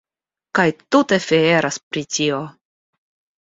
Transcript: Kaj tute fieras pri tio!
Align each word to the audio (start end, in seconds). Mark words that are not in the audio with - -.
Kaj 0.59 0.63
tute 0.95 1.19
fieras 1.25 1.79
pri 1.91 2.05
tio! 2.17 2.41